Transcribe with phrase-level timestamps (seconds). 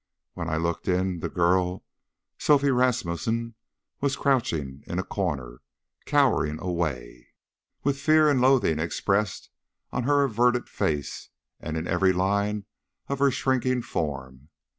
[0.33, 1.85] When I looked in the girl,
[2.39, 3.53] Sophie Ramusine,
[3.99, 5.61] was crouching in a corner,
[6.05, 7.27] cowering away,
[7.83, 9.51] with fear and loathing expressed
[9.91, 11.29] on her averted face
[11.59, 12.65] and in every line
[13.09, 14.49] of her shrinking form.